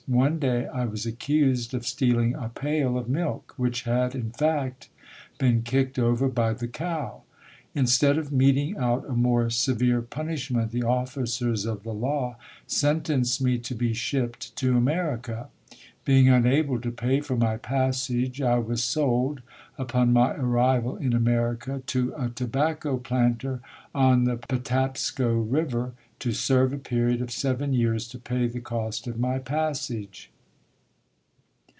[0.07, 4.89] One day I was accused of stealing a pail of milk which had in fact
[5.37, 7.21] been kicked over by the cow.
[7.73, 12.35] Instead of meting out a more severe punish ment, the officers of the law
[12.67, 15.47] sentenced me to be shipped to America.
[16.03, 19.41] Being unable to pay for my passage, I was sold,
[19.77, 23.61] upon my arrival in America, to a tobacco planter
[23.95, 29.07] on the Patapsco River to serve a period of seven years to pay the cost
[29.07, 30.29] of my passage".